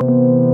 [0.00, 0.47] う